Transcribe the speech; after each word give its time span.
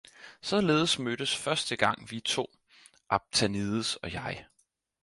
således 0.41 0.99
mødtes 0.99 1.37
første 1.37 1.75
gang 1.75 2.11
vi 2.11 2.19
to, 2.19 2.47
Aphtanides 3.09 3.95
og 3.95 4.13
jeg. 4.13 4.45